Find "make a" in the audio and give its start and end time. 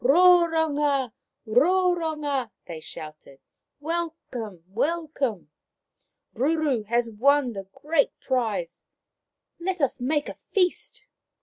10.01-10.39